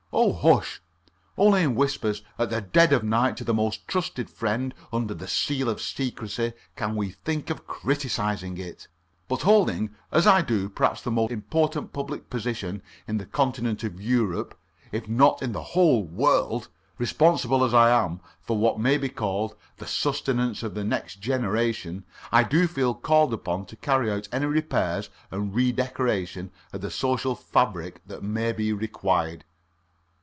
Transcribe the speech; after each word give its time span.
Oh, 0.13 0.33
hush! 0.33 0.81
Only 1.37 1.63
in 1.63 1.73
whispers 1.73 2.21
at 2.37 2.49
the 2.49 2.59
dead 2.59 2.91
of 2.91 3.01
night 3.01 3.37
to 3.37 3.45
the 3.45 3.53
most 3.53 3.87
trusted 3.87 4.29
friend 4.29 4.73
under 4.91 5.13
the 5.13 5.25
seal 5.27 5.69
of 5.69 5.79
secrecy 5.81 6.51
can 6.75 6.97
we 6.97 7.11
think 7.11 7.49
of 7.49 7.65
criticizing 7.65 8.57
it. 8.57 8.89
But 9.29 9.43
holding, 9.43 9.95
as 10.11 10.27
I 10.27 10.41
do, 10.41 10.67
perhaps 10.67 11.01
the 11.01 11.11
most 11.11 11.31
important 11.31 11.93
public 11.93 12.29
position 12.29 12.81
in 13.07 13.19
the 13.19 13.25
Continent 13.25 13.85
of 13.85 14.01
Europe, 14.01 14.59
if 14.91 15.07
not 15.07 15.41
in 15.41 15.53
the 15.53 15.63
whole 15.63 16.03
world 16.03 16.67
responsible, 16.97 17.63
as 17.63 17.73
I 17.73 17.89
am, 18.03 18.19
for 18.41 18.57
what 18.57 18.77
may 18.81 18.97
be 18.97 19.07
called 19.09 19.55
the 19.77 19.87
sustenance 19.87 20.61
of 20.61 20.73
the 20.73 20.83
next 20.83 21.21
generation 21.21 22.03
I 22.33 22.43
do 22.43 22.67
feel 22.67 22.93
called 22.93 23.33
upon 23.33 23.65
to 23.67 23.77
carry 23.77 24.11
out 24.11 24.27
any 24.33 24.45
repairs 24.47 25.09
and 25.31 25.55
re 25.55 25.71
decoration 25.71 26.51
of 26.73 26.81
the 26.81 26.91
social 26.91 27.33
fabric 27.33 28.01
that 28.07 28.21
may 28.21 28.51
be 28.51 28.73
required. 28.73 29.45